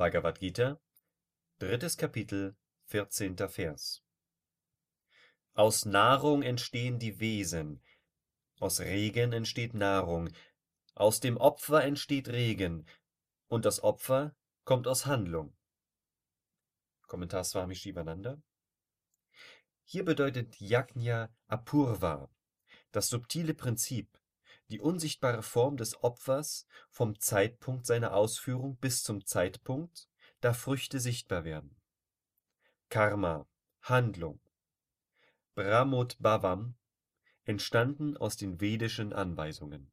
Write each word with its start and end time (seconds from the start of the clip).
Bhagavad 0.00 0.40
Gita, 0.40 0.80
drittes 1.58 1.98
Kapitel, 1.98 2.56
14. 2.86 3.36
Vers. 3.50 4.02
Aus 5.52 5.84
Nahrung 5.84 6.42
entstehen 6.42 6.98
die 6.98 7.20
Wesen, 7.20 7.82
aus 8.60 8.80
Regen 8.80 9.34
entsteht 9.34 9.74
Nahrung, 9.74 10.30
aus 10.94 11.20
dem 11.20 11.36
Opfer 11.36 11.84
entsteht 11.84 12.28
Regen, 12.30 12.86
und 13.48 13.66
das 13.66 13.82
Opfer 13.82 14.34
kommt 14.64 14.88
aus 14.88 15.04
Handlung. 15.04 15.54
Kommentar 17.06 17.44
Swami 17.44 17.74
Shivananda. 17.74 18.40
Hier 19.84 20.06
bedeutet 20.06 20.58
Yajna 20.62 21.28
Apurva, 21.46 22.30
das 22.90 23.08
subtile 23.08 23.52
Prinzip, 23.52 24.19
die 24.70 24.80
unsichtbare 24.80 25.42
Form 25.42 25.76
des 25.76 26.02
Opfers 26.02 26.66
vom 26.90 27.18
Zeitpunkt 27.18 27.86
seiner 27.86 28.14
Ausführung 28.14 28.76
bis 28.76 29.02
zum 29.02 29.26
Zeitpunkt, 29.26 30.08
da 30.40 30.52
Früchte 30.52 31.00
sichtbar 31.00 31.44
werden. 31.44 31.76
Karma, 32.88 33.46
Handlung. 33.82 34.40
Brahmodbhavam, 35.54 36.74
entstanden 37.44 38.16
aus 38.16 38.36
den 38.36 38.60
vedischen 38.60 39.12
Anweisungen 39.12 39.92